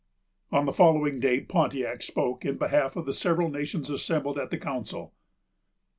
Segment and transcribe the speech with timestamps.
[0.51, 4.57] On the following day, Pontiac spoke in behalf of the several nations assembled at the
[4.57, 5.13] council.